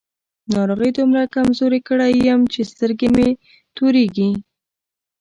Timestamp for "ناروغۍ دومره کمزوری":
0.53-1.79